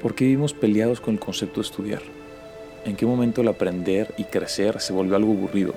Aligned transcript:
¿Por 0.00 0.14
qué 0.14 0.26
vivimos 0.26 0.54
peleados 0.54 1.00
con 1.00 1.14
el 1.14 1.20
concepto 1.20 1.60
de 1.60 1.66
estudiar? 1.66 2.02
¿En 2.84 2.94
qué 2.94 3.04
momento 3.04 3.40
el 3.40 3.48
aprender 3.48 4.14
y 4.16 4.24
crecer 4.24 4.80
se 4.80 4.92
volvió 4.92 5.16
algo 5.16 5.32
aburrido? 5.32 5.74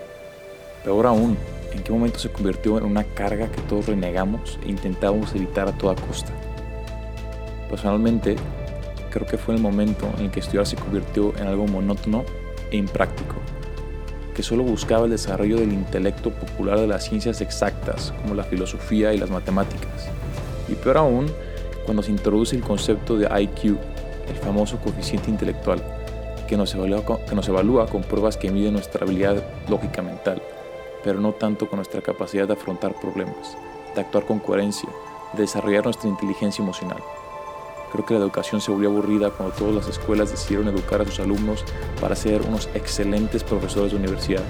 Peor 0.84 1.08
aún, 1.08 1.36
¿en 1.74 1.82
qué 1.82 1.92
momento 1.92 2.20
se 2.20 2.32
convirtió 2.32 2.78
en 2.78 2.84
una 2.84 3.04
carga 3.04 3.52
que 3.52 3.62
todos 3.62 3.88
renegamos 3.88 4.60
e 4.64 4.70
intentamos 4.70 5.34
evitar 5.34 5.68
a 5.68 5.76
toda 5.76 5.96
costa? 5.96 6.32
Personalmente, 7.68 8.36
creo 9.10 9.26
que 9.26 9.40
fue 9.40 9.55
el 9.55 9.62
momento 9.62 10.08
en 10.20 10.26
el 10.26 10.32
que 10.32 10.42
estudiar 10.42 10.68
se 10.68 10.76
convirtió 10.76 11.36
en 11.40 11.48
algo 11.48 11.66
monótono 11.66 12.24
e 12.70 12.78
impráctico, 12.78 13.38
que 14.36 14.44
solo 14.44 14.62
buscaba 14.62 15.06
el 15.06 15.12
desarrollo 15.12 15.58
del 15.58 15.73
intelecto 15.73 16.30
popular 16.30 16.80
de 16.80 16.86
las 16.86 17.06
ciencias 17.06 17.42
exactas, 17.42 18.14
como 18.22 18.36
la 18.36 18.44
filosofía 18.44 19.16
y 19.16 19.17
las 19.17 19.31
matemáticas. 19.31 20.12
Y 20.70 20.76
peor 20.76 21.00
aún, 21.00 21.26
cuando 21.86 22.03
se 22.03 22.12
introduce 22.12 22.56
el 22.56 22.62
concepto 22.62 23.17
de 23.17 23.28
IQ, 23.42 23.80
el 24.31 24.38
famoso 24.38 24.77
coeficiente 24.80 25.30
intelectual, 25.30 25.81
que 26.48 26.58
nos, 26.58 26.73
evalúa 26.76 27.05
con, 27.05 27.17
que 27.26 27.35
nos 27.35 27.48
evalúa 27.48 27.88
con 27.88 28.02
pruebas 28.02 28.38
que 28.38 28.52
miden 28.52 28.73
nuestra 28.73 29.05
habilidad 29.05 29.44
lógica 29.70 30.02
mental, 30.02 30.41
pero 31.03 31.20
no 31.20 31.34
tanto 31.34 31.70
con 31.70 31.77
nuestra 31.77 32.02
capacidad 32.02 32.48
de 32.48 32.53
afrontar 32.53 32.94
problemas, 32.99 33.58
de 33.95 34.02
actuar 34.02 34.25
con 34.25 34.39
coherencia, 34.39 34.89
de 35.34 35.41
desarrollar 35.41 35.86
nuestra 35.86 36.09
inteligencia 36.09 36.62
emocional. 36.62 37.02
Creo 37.91 38.05
que 38.05 38.13
la 38.13 38.22
educación 38.22 38.62
se 38.62 38.72
volvió 38.72 38.89
aburrida 38.89 39.31
cuando 39.31 39.53
todas 39.55 39.75
las 39.75 39.88
escuelas 39.88 40.31
decidieron 40.31 40.70
educar 40.70 41.02
a 41.02 41.05
sus 41.05 41.20
alumnos 41.20 41.66
para 42.00 42.16
ser 42.16 42.41
unos 42.41 42.70
excelentes 42.73 43.44
profesores 43.44 43.91
de 43.91 43.98
universidad 43.98 44.44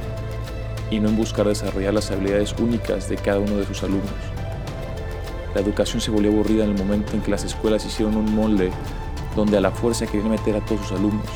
y 0.92 1.00
no 1.00 1.10
en 1.10 1.18
buscar 1.18 1.48
desarrollar 1.48 1.94
las 1.94 2.12
habilidades 2.12 2.54
únicas 2.60 3.10
de 3.10 3.16
cada 3.16 3.40
uno 3.40 3.58
de 3.58 3.66
sus 3.66 3.82
alumnos. 3.82 4.12
La 5.56 5.62
educación 5.62 6.02
se 6.02 6.12
volvió 6.12 6.32
aburrida 6.32 6.64
en 6.64 6.72
el 6.72 6.78
momento 6.78 7.14
en 7.14 7.22
que 7.22 7.32
las 7.32 7.44
escuelas 7.44 7.86
hicieron 7.86 8.16
un 8.16 8.34
molde 8.36 8.72
donde 9.36 9.58
a 9.58 9.62
la 9.62 9.72
fuerza 9.72 10.06
querían 10.06 10.32
meter 10.32 10.56
a 10.56 10.66
todos 10.66 10.82
sus 10.82 10.98
alumnos, 10.98 11.28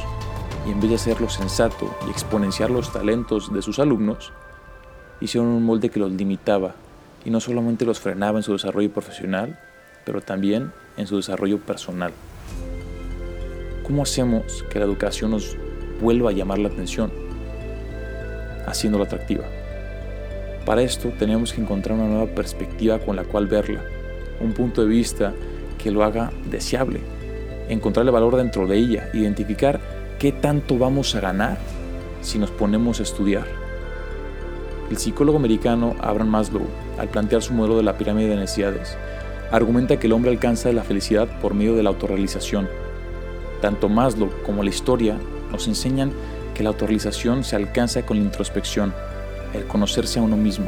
y 0.66 0.72
en 0.72 0.80
vez 0.80 0.90
de 0.90 0.96
hacerlo 0.96 1.30
sensato 1.30 1.96
y 2.08 2.10
exponenciar 2.10 2.72
los 2.72 2.92
talentos 2.92 3.54
de 3.54 3.62
sus 3.62 3.80
alumnos, 3.80 4.34
hicieron 5.22 5.50
un 5.50 5.64
molde 5.64 5.90
que 5.90 6.00
los 6.00 6.12
limitaba 6.12 6.76
y 7.23 7.30
no 7.30 7.40
solamente 7.40 7.86
los 7.86 8.00
frenaba 8.00 8.40
en 8.40 8.44
su 8.44 8.54
desarrollo 8.54 8.92
profesional, 8.92 9.60
pero 10.06 10.22
también 10.22 10.72
en 10.98 11.08
su 11.08 11.18
desarrollo 11.18 11.60
personal. 11.60 12.12
¿Cómo 13.84 14.04
hacemos 14.04 14.64
que 14.70 14.80
la 14.80 14.86
educación 14.86 15.32
nos 15.32 15.58
vuelva 16.02 16.32
a 16.32 16.34
llamar 16.34 16.60
la 16.60 16.70
atención? 16.70 17.12
Haciéndola 18.66 19.06
atractiva. 19.06 19.46
Para 20.66 20.82
esto 20.82 21.10
tenemos 21.20 21.54
que 21.54 21.62
encontrar 21.62 21.98
una 21.98 22.08
nueva 22.08 22.34
perspectiva 22.34 23.00
con 23.00 23.16
la 23.16 23.23
cual 23.23 23.48
verla, 23.48 23.82
un 24.40 24.54
punto 24.54 24.82
de 24.82 24.88
vista 24.88 25.34
que 25.78 25.92
lo 25.92 26.04
haga 26.04 26.32
deseable, 26.50 27.02
encontrar 27.69 28.05
el 28.05 28.11
valor 28.11 28.35
dentro 28.35 28.67
de 28.67 28.77
ella, 28.77 29.09
identificar 29.13 29.80
qué 30.19 30.31
tanto 30.31 30.77
vamos 30.77 31.16
a 31.16 31.19
ganar 31.19 31.58
si 32.21 32.39
nos 32.39 32.52
ponemos 32.52 32.99
a 32.99 33.03
estudiar. 33.03 33.45
El 34.89 34.97
psicólogo 34.97 35.38
americano 35.38 35.95
Abraham 35.99 36.30
Maslow, 36.30 36.67
al 36.99 37.09
plantear 37.09 37.41
su 37.41 37.53
modelo 37.53 37.77
de 37.77 37.83
la 37.83 37.97
pirámide 37.97 38.30
de 38.30 38.36
necesidades, 38.36 38.97
argumenta 39.52 39.97
que 39.97 40.08
el 40.08 40.13
hombre 40.13 40.31
alcanza 40.31 40.71
la 40.71 40.83
felicidad 40.83 41.27
por 41.41 41.53
medio 41.53 41.75
de 41.75 41.83
la 41.83 41.89
autorrealización. 41.89 42.69
Tanto 43.61 43.89
Maslow 43.89 44.30
como 44.45 44.63
la 44.63 44.69
historia 44.69 45.17
nos 45.52 45.67
enseñan 45.67 46.11
que 46.53 46.63
la 46.63 46.69
autorrealización 46.69 47.43
se 47.43 47.55
alcanza 47.55 48.05
con 48.05 48.17
la 48.17 48.23
introspección, 48.23 48.93
el 49.53 49.66
conocerse 49.66 50.19
a 50.19 50.23
uno 50.23 50.38
mismo 50.38 50.67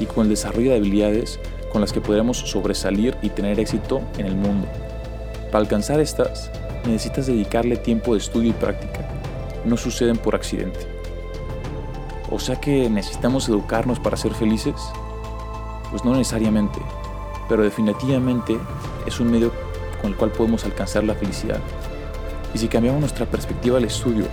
y 0.00 0.06
con 0.06 0.24
el 0.24 0.30
desarrollo 0.30 0.70
de 0.70 0.76
habilidades 0.76 1.40
con 1.72 1.80
las 1.80 1.92
que 1.92 2.00
podremos 2.00 2.38
sobresalir 2.38 3.16
y 3.22 3.30
tener 3.30 3.58
éxito 3.60 4.00
en 4.18 4.26
el 4.26 4.36
mundo. 4.36 4.68
Para 5.50 5.60
alcanzar 5.60 5.98
estas, 6.00 6.50
necesitas 6.84 7.26
dedicarle 7.26 7.76
tiempo 7.76 8.12
de 8.12 8.18
estudio 8.18 8.50
y 8.50 8.52
práctica. 8.52 9.00
No 9.64 9.76
suceden 9.76 10.16
por 10.18 10.34
accidente. 10.34 10.80
O 12.30 12.38
sea 12.38 12.56
que 12.56 12.90
necesitamos 12.90 13.48
educarnos 13.48 13.98
para 13.98 14.16
ser 14.16 14.34
felices? 14.34 14.74
Pues 15.90 16.04
no 16.04 16.14
necesariamente, 16.14 16.78
pero 17.48 17.62
definitivamente 17.62 18.58
es 19.06 19.18
un 19.20 19.30
medio 19.30 19.52
con 20.02 20.10
el 20.10 20.16
cual 20.16 20.30
podemos 20.30 20.64
alcanzar 20.64 21.04
la 21.04 21.14
felicidad. 21.14 21.60
Y 22.54 22.58
si 22.58 22.68
cambiamos 22.68 23.00
nuestra 23.00 23.24
perspectiva 23.24 23.78
al 23.78 23.84
estudio 23.84 24.26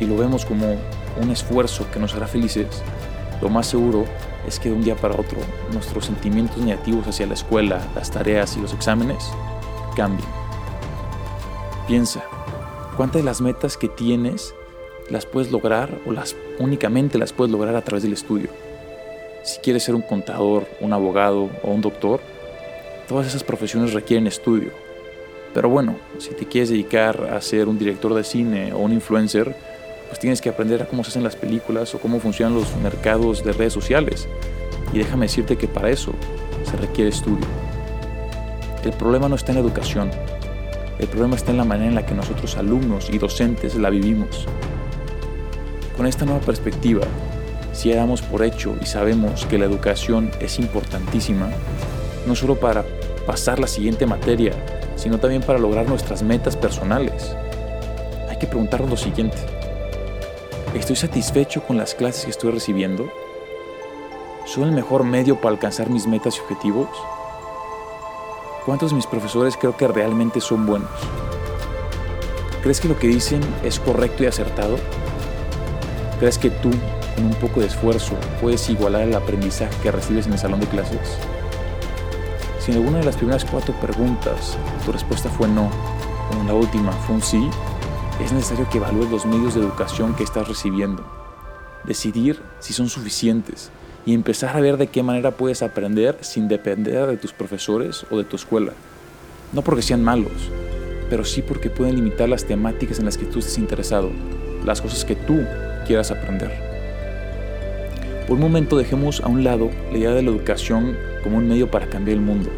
y 0.00 0.06
lo 0.06 0.16
vemos 0.16 0.44
como 0.44 0.76
un 1.22 1.30
esfuerzo 1.30 1.86
que 1.92 2.00
nos 2.00 2.14
hará 2.14 2.26
felices, 2.26 2.82
lo 3.40 3.48
más 3.48 3.66
seguro 3.68 4.04
es 4.46 4.58
que 4.58 4.68
de 4.68 4.74
un 4.74 4.82
día 4.82 4.96
para 4.96 5.14
otro 5.14 5.38
nuestros 5.72 6.06
sentimientos 6.06 6.58
negativos 6.58 7.06
hacia 7.06 7.26
la 7.26 7.34
escuela, 7.34 7.80
las 7.94 8.10
tareas 8.10 8.56
y 8.56 8.60
los 8.60 8.72
exámenes 8.72 9.30
cambien. 9.94 10.45
Piensa, 11.86 12.24
¿cuántas 12.96 13.22
de 13.22 13.24
las 13.24 13.40
metas 13.40 13.76
que 13.76 13.88
tienes 13.88 14.56
las 15.08 15.24
puedes 15.24 15.52
lograr 15.52 16.00
o 16.04 16.10
las 16.10 16.34
únicamente 16.58 17.16
las 17.16 17.32
puedes 17.32 17.52
lograr 17.52 17.76
a 17.76 17.82
través 17.82 18.02
del 18.02 18.12
estudio? 18.12 18.48
Si 19.44 19.60
quieres 19.60 19.84
ser 19.84 19.94
un 19.94 20.02
contador, 20.02 20.66
un 20.80 20.92
abogado 20.92 21.48
o 21.62 21.70
un 21.70 21.80
doctor, 21.80 22.18
todas 23.06 23.28
esas 23.28 23.44
profesiones 23.44 23.92
requieren 23.92 24.26
estudio. 24.26 24.72
Pero 25.54 25.68
bueno, 25.68 25.94
si 26.18 26.30
te 26.30 26.46
quieres 26.46 26.70
dedicar 26.70 27.30
a 27.32 27.40
ser 27.40 27.68
un 27.68 27.78
director 27.78 28.14
de 28.14 28.24
cine 28.24 28.72
o 28.72 28.78
un 28.78 28.92
influencer, 28.92 29.54
pues 30.08 30.18
tienes 30.18 30.40
que 30.40 30.48
aprender 30.48 30.82
a 30.82 30.86
cómo 30.86 31.04
se 31.04 31.10
hacen 31.10 31.22
las 31.22 31.36
películas 31.36 31.94
o 31.94 32.00
cómo 32.00 32.18
funcionan 32.18 32.56
los 32.56 32.74
mercados 32.78 33.44
de 33.44 33.52
redes 33.52 33.72
sociales. 33.72 34.26
Y 34.92 34.98
déjame 34.98 35.26
decirte 35.26 35.56
que 35.56 35.68
para 35.68 35.90
eso 35.90 36.12
se 36.68 36.76
requiere 36.78 37.10
estudio. 37.10 37.46
El 38.84 38.92
problema 38.92 39.28
no 39.28 39.36
está 39.36 39.52
en 39.52 39.58
la 39.58 39.62
educación, 39.62 40.10
el 40.98 41.08
problema 41.08 41.36
está 41.36 41.50
en 41.50 41.58
la 41.58 41.64
manera 41.64 41.88
en 41.88 41.94
la 41.94 42.06
que 42.06 42.14
nosotros 42.14 42.56
alumnos 42.56 43.10
y 43.10 43.18
docentes 43.18 43.74
la 43.74 43.90
vivimos. 43.90 44.46
Con 45.96 46.06
esta 46.06 46.24
nueva 46.24 46.40
perspectiva, 46.40 47.06
si 47.72 47.92
damos 47.92 48.22
por 48.22 48.42
hecho 48.42 48.74
y 48.80 48.86
sabemos 48.86 49.44
que 49.46 49.58
la 49.58 49.66
educación 49.66 50.30
es 50.40 50.58
importantísima, 50.58 51.50
no 52.26 52.34
solo 52.34 52.56
para 52.56 52.84
pasar 53.26 53.58
la 53.58 53.66
siguiente 53.66 54.06
materia, 54.06 54.52
sino 54.96 55.18
también 55.18 55.42
para 55.42 55.58
lograr 55.58 55.86
nuestras 55.86 56.22
metas 56.22 56.56
personales, 56.56 57.36
hay 58.30 58.38
que 58.38 58.46
preguntarnos 58.46 58.90
lo 58.90 58.96
siguiente. 58.96 59.36
¿Estoy 60.74 60.96
satisfecho 60.96 61.62
con 61.62 61.76
las 61.76 61.94
clases 61.94 62.24
que 62.24 62.30
estoy 62.30 62.50
recibiendo? 62.52 63.10
¿Son 64.46 64.64
el 64.64 64.72
mejor 64.72 65.04
medio 65.04 65.40
para 65.40 65.54
alcanzar 65.54 65.90
mis 65.90 66.06
metas 66.06 66.36
y 66.36 66.40
objetivos? 66.40 66.88
¿Cuántos 68.66 68.90
de 68.90 68.96
mis 68.96 69.06
profesores 69.06 69.56
creo 69.56 69.76
que 69.76 69.86
realmente 69.86 70.40
son 70.40 70.66
buenos? 70.66 70.90
¿Crees 72.64 72.80
que 72.80 72.88
lo 72.88 72.98
que 72.98 73.06
dicen 73.06 73.40
es 73.62 73.78
correcto 73.78 74.24
y 74.24 74.26
acertado? 74.26 74.76
¿Crees 76.18 76.36
que 76.36 76.50
tú, 76.50 76.70
con 77.14 77.26
un 77.26 77.34
poco 77.34 77.60
de 77.60 77.66
esfuerzo, 77.66 78.16
puedes 78.40 78.68
igualar 78.68 79.02
el 79.02 79.14
aprendizaje 79.14 79.72
que 79.84 79.92
recibes 79.92 80.26
en 80.26 80.32
el 80.32 80.40
salón 80.40 80.58
de 80.58 80.66
clases? 80.66 81.16
Si 82.58 82.72
en 82.72 82.78
alguna 82.78 82.98
de 82.98 83.04
las 83.04 83.14
primeras 83.14 83.44
cuatro 83.44 83.72
preguntas 83.80 84.58
tu 84.84 84.90
respuesta 84.90 85.30
fue 85.30 85.46
no, 85.46 85.70
o 86.32 86.40
en 86.40 86.48
la 86.48 86.54
última 86.54 86.90
fue 86.90 87.14
un 87.14 87.22
sí, 87.22 87.48
es 88.20 88.32
necesario 88.32 88.68
que 88.68 88.78
evalúes 88.78 89.12
los 89.12 89.26
medios 89.26 89.54
de 89.54 89.60
educación 89.60 90.12
que 90.16 90.24
estás 90.24 90.48
recibiendo, 90.48 91.04
decidir 91.84 92.42
si 92.58 92.72
son 92.72 92.88
suficientes 92.88 93.70
y 94.06 94.14
empezar 94.14 94.56
a 94.56 94.60
ver 94.60 94.76
de 94.76 94.86
qué 94.86 95.02
manera 95.02 95.32
puedes 95.32 95.62
aprender 95.62 96.16
sin 96.20 96.46
depender 96.46 97.08
de 97.08 97.16
tus 97.16 97.32
profesores 97.32 98.06
o 98.08 98.16
de 98.16 98.24
tu 98.24 98.36
escuela. 98.36 98.72
No 99.52 99.62
porque 99.62 99.82
sean 99.82 100.02
malos, 100.02 100.50
pero 101.10 101.24
sí 101.24 101.42
porque 101.42 101.70
pueden 101.70 101.96
limitar 101.96 102.28
las 102.28 102.44
temáticas 102.44 103.00
en 103.00 103.04
las 103.04 103.18
que 103.18 103.26
tú 103.26 103.40
estés 103.40 103.58
interesado, 103.58 104.10
las 104.64 104.80
cosas 104.80 105.04
que 105.04 105.16
tú 105.16 105.40
quieras 105.86 106.12
aprender. 106.12 106.52
Por 108.28 108.36
un 108.36 108.42
momento 108.42 108.76
dejemos 108.78 109.20
a 109.20 109.28
un 109.28 109.42
lado 109.42 109.70
la 109.90 109.98
idea 109.98 110.10
de 110.12 110.22
la 110.22 110.30
educación 110.30 110.96
como 111.24 111.38
un 111.38 111.48
medio 111.48 111.68
para 111.68 111.88
cambiar 111.88 112.16
el 112.16 112.22
mundo, 112.24 112.48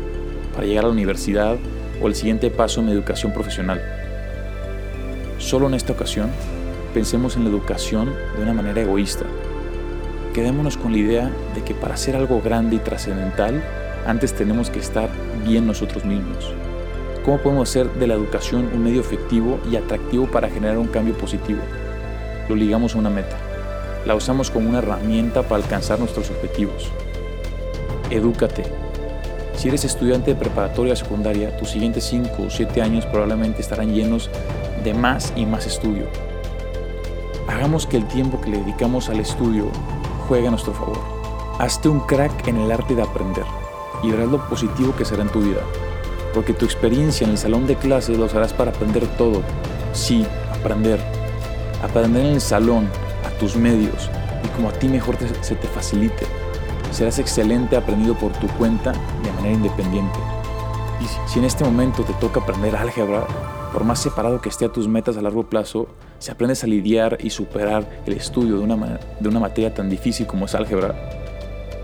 para 0.55 0.67
llegar 0.67 0.85
a 0.85 0.89
la 0.89 0.93
universidad 0.93 1.57
o 2.03 2.09
el 2.09 2.15
siguiente 2.15 2.51
paso 2.51 2.81
en 2.81 2.87
la 2.87 2.93
educación 2.93 3.33
profesional. 3.33 3.83
Solo 5.39 5.67
en 5.67 5.75
esta 5.75 5.95
ocasión, 5.95 6.31
pensemos 6.93 7.37
en 7.37 7.45
la 7.45 7.51
educación 7.51 8.13
de 8.37 8.43
una 8.43 8.53
manera 8.53 8.83
egoísta, 8.83 9.25
quedémonos 10.39 10.77
con 10.77 10.93
la 10.93 10.99
idea 10.99 11.33
de 11.57 11.65
que 11.65 11.75
para 11.75 11.95
hacer 11.95 12.15
algo 12.15 12.41
grande 12.41 12.77
y 12.77 12.79
trascendental, 12.79 13.61
antes 14.07 14.35
tenemos 14.35 14.71
que 14.71 14.79
estar 14.79 15.11
bien 15.45 15.67
nosotros 15.67 16.05
mismos. 16.05 16.55
¿Cómo 17.25 17.39
podemos 17.39 17.69
hacer 17.69 17.93
de 17.95 18.07
la 18.07 18.15
educación 18.15 18.71
un 18.73 18.85
medio 18.85 19.01
efectivo 19.01 19.59
y 19.69 19.75
atractivo 19.75 20.29
para 20.29 20.49
generar 20.49 20.79
un 20.79 20.87
cambio 20.87 21.19
positivo? 21.19 21.59
Lo 22.49 22.55
ligamos 22.55 22.95
a 22.95 22.99
una 22.99 23.11
meta. 23.11 23.37
La 24.07 24.15
usamos 24.15 24.53
como 24.53 24.69
una 24.69 24.79
herramienta 24.79 25.43
para 25.43 25.61
alcanzar 25.61 25.99
nuestros 25.99 26.31
objetivos. 26.31 26.89
Edúcate. 28.09 28.63
Si 29.57 29.67
eres 29.67 29.85
estudiante 29.85 30.35
de 30.35 30.41
preparatoria 30.41 30.93
o 30.93 30.97
secundaria, 30.97 31.57
tus 31.57 31.71
siguientes 31.71 32.05
5 32.05 32.45
o 32.45 32.49
7 32.49 32.81
años 32.81 33.07
probablemente 33.07 33.61
estarán 33.61 33.93
llenos 33.93 34.31
de 34.85 34.95
más 34.95 35.33
y 35.35 35.47
más 35.47 35.67
estudio. 35.67 36.07
Hagamos 37.49 37.89
que 37.89 37.97
el 37.97 38.07
tiempo 38.07 38.41
que 38.41 38.51
le 38.51 38.59
dedicamos 38.59 39.09
al 39.09 39.19
estudio 39.19 39.73
juega 40.29 40.49
a 40.49 40.51
nuestro 40.51 40.75
favor. 40.75 40.99
Hazte 41.59 41.89
un 41.89 42.01
crack 42.01 42.47
en 42.47 42.59
el 42.59 42.71
arte 42.71 42.95
de 42.95 43.03
aprender 43.03 43.45
y 44.03 44.11
verás 44.11 44.29
lo 44.29 44.47
positivo 44.49 44.95
que 44.95 45.05
será 45.05 45.23
en 45.23 45.31
tu 45.31 45.41
vida, 45.41 45.63
porque 46.35 46.53
tu 46.53 46.65
experiencia 46.65 47.25
en 47.25 47.33
el 47.33 47.39
salón 47.39 47.67
de 47.67 47.75
clases 47.75 48.17
lo 48.17 48.27
harás 48.27 48.53
para 48.53 48.71
aprender 48.71 49.07
todo, 49.17 49.43
Sí, 49.93 50.27
aprender. 50.53 51.01
Aprender 51.83 52.27
en 52.27 52.35
el 52.35 52.41
salón, 52.41 52.89
a 53.25 53.31
tus 53.39 53.57
medios 53.57 54.11
y 54.45 54.49
como 54.49 54.69
a 54.69 54.73
ti 54.73 54.87
mejor 54.87 55.17
se 55.41 55.55
te 55.57 55.67
facilite. 55.67 56.27
Serás 56.93 57.19
excelente 57.19 57.77
aprendido 57.77 58.15
por 58.15 58.33
tu 58.33 58.47
cuenta 58.49 58.93
de 59.23 59.33
manera 59.33 59.55
independiente. 59.55 60.19
Y 61.01 61.31
si 61.31 61.39
en 61.39 61.45
este 61.45 61.65
momento 61.65 62.03
te 62.03 62.13
toca 62.15 62.41
aprender 62.41 62.75
álgebra, 62.77 63.27
por 63.73 63.85
más 63.85 64.01
separado 64.01 64.41
que 64.41 64.49
esté 64.49 64.65
a 64.65 64.73
tus 64.73 64.89
metas 64.89 65.17
a 65.17 65.23
largo 65.23 65.45
plazo, 65.45 65.89
si 66.19 66.31
aprendes 66.31 66.65
a 66.65 66.67
lidiar 66.67 67.19
y 67.21 67.31
superar 67.31 67.89
el 68.07 68.15
estudio 68.15 68.59
de 68.59 68.65
una, 68.65 68.99
de 69.21 69.29
una 69.29 69.41
materia 69.41 69.73
tan 69.73 69.89
difícil 69.89 70.27
como 70.27 70.47
es 70.47 70.55
álgebra, 70.55 70.95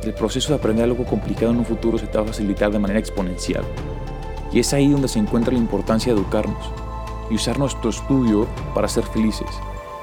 el 0.02 0.14
proceso 0.14 0.50
de 0.50 0.58
aprender 0.58 0.84
algo 0.84 1.04
complicado 1.04 1.52
en 1.52 1.58
un 1.58 1.64
futuro 1.64 1.98
se 1.98 2.06
te 2.06 2.18
va 2.18 2.24
a 2.24 2.26
facilitar 2.26 2.70
de 2.70 2.78
manera 2.78 2.98
exponencial. 2.98 3.64
Y 4.52 4.58
es 4.58 4.72
ahí 4.72 4.90
donde 4.90 5.08
se 5.08 5.18
encuentra 5.18 5.52
la 5.52 5.58
importancia 5.58 6.12
de 6.12 6.20
educarnos 6.20 6.70
y 7.30 7.34
usar 7.34 7.58
nuestro 7.58 7.90
estudio 7.90 8.46
para 8.74 8.88
ser 8.88 9.04
felices 9.04 9.48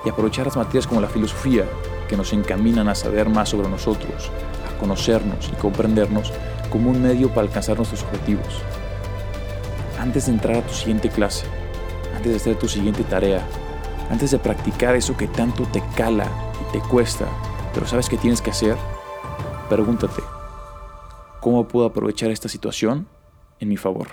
y 0.04 0.10
aprovechar 0.10 0.46
las 0.46 0.58
materias 0.58 0.88
como 0.88 1.02
la 1.02 1.08
filosofía 1.08 1.66
que 2.10 2.18
nos 2.18 2.34
encaminan 2.34 2.90
a 2.90 2.96
saber 2.96 3.30
más 3.30 3.50
sobre 3.50 3.69
nosotros, 3.69 4.31
a 4.68 4.78
conocernos 4.80 5.50
y 5.52 5.56
comprendernos 5.56 6.34
como 6.69 6.90
un 6.90 7.02
medio 7.02 7.30
para 7.30 7.42
alcanzar 7.42 7.78
nuestros 7.78 8.04
objetivos. 8.04 8.62
Antes 10.01 10.25
de 10.25 10.31
entrar 10.31 10.57
a 10.57 10.65
tu 10.65 10.74
siguiente 10.74 11.09
clase, 11.09 11.45
antes 12.15 12.31
de 12.31 12.38
hacer 12.38 12.57
tu 12.57 12.68
siguiente 12.68 13.03
tarea, 13.03 13.48
antes 14.09 14.31
de 14.31 14.39
practicar 14.39 14.95
eso 14.95 15.15
que 15.15 15.27
tanto 15.27 15.63
te 15.65 15.83
cala 15.95 16.25
y 16.59 16.71
te 16.71 16.80
cuesta, 16.88 17.27
pero 17.71 17.86
sabes 17.86 18.09
que 18.09 18.18
tienes 18.18 18.42
que 18.42 18.50
hacer, 18.50 18.75
pregúntate, 19.69 20.24
¿cómo 21.39 21.68
puedo 21.68 21.86
aprovechar 21.86 22.31
esta 22.31 22.50
situación 22.50 23.07
en 23.59 23.69
mi 23.69 23.77
favor? 23.77 24.07